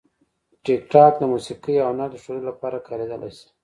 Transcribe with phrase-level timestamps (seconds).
[0.63, 3.47] ټیکټاک د موسیقي او هنر د ښودلو لپاره کارېدلی شي.